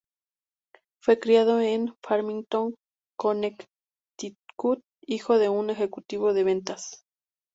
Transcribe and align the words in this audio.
Fue 1.03 1.19
criado 1.19 1.59
en 1.61 1.93
Farmington, 2.01 2.73
Connecticut, 3.15 4.79
hijo 5.05 5.37
de 5.37 5.49
un 5.49 5.69
ejecutivo 5.69 6.33
de 6.33 6.43
ventas. 6.43 7.03